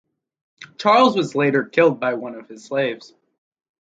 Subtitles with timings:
[0.79, 3.13] Charles was later killed by one of his slaves.